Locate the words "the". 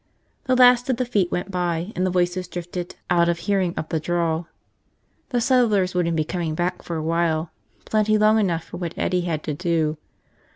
0.45-0.55, 0.97-1.05, 2.03-2.09, 3.89-3.99, 5.29-5.39